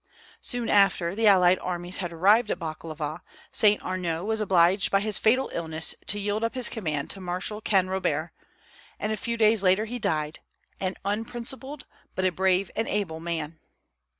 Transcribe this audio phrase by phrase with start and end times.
[0.41, 3.19] Soon after the allied armies had arrived at Balaklava,
[3.51, 7.61] Saint Arnaud was obliged by his fatal illness to yield up his command to Marshal
[7.61, 8.31] Canrobert,
[8.99, 10.39] and a few days later he died,
[10.79, 11.85] an unprincipled,
[12.15, 13.59] but a brave and able man.